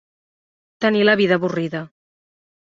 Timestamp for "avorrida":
1.41-1.83